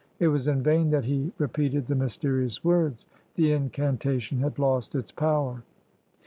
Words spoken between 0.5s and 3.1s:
vain that he re peated the mysterious words,